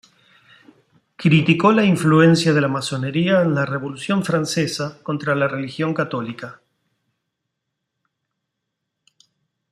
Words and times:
Criticó 1.15 1.71
la 1.73 1.83
influencia 1.85 2.53
de 2.53 2.61
la 2.61 2.67
masonería 2.67 3.43
en 3.43 3.53
la 3.53 3.67
revolución 3.67 4.25
francesa 4.25 4.97
contra 5.03 5.35
la 5.35 5.47
religión 5.47 5.93
católica. 5.93 6.59